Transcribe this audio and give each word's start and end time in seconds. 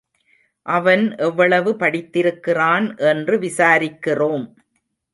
அவன் 0.65 1.03
எவ்வளவு 1.17 1.71
படித்திருக்கிறான் 1.75 2.87
என்று 2.97 3.37
விசாரிக்கிறோம். 3.39 4.45